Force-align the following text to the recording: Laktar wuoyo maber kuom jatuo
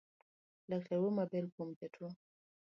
Laktar 0.69 0.99
wuoyo 1.01 1.15
maber 1.17 1.45
kuom 1.53 1.69
jatuo 1.79 2.11